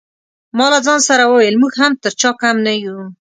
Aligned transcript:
ما 0.57 0.65
له 0.73 0.79
ځان 0.85 0.99
سره 1.09 1.23
وویل 1.25 1.55
موږ 1.61 1.73
هم 1.81 1.93
تر 2.03 2.13
چا 2.21 2.29
کم 2.41 2.55
نه 2.65 2.73
یو. 2.83 2.97